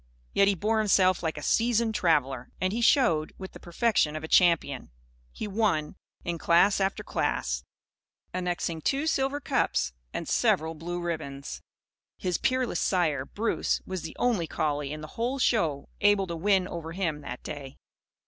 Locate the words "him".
16.93-17.21